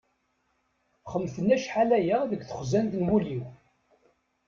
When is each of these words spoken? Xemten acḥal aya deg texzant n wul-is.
Xemten 1.11 1.47
acḥal 1.55 1.89
aya 1.97 2.17
deg 2.31 2.41
texzant 2.49 2.93
n 2.99 3.07
wul-is. 3.09 3.47